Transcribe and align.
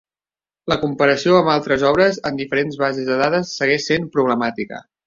La 0.73 0.77
comparació 0.83 1.35
amb 1.41 1.51
altres 1.57 1.85
obres 1.91 2.19
en 2.31 2.41
diferents 2.43 2.81
bases 2.87 3.09
de 3.13 3.23
dades 3.25 3.57
segueix 3.61 3.89
sent 3.93 4.15
problemàtica. 4.19 4.87